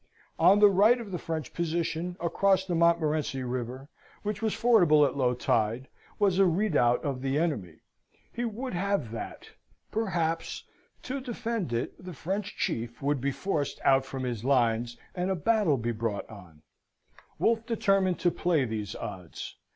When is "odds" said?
18.95-19.55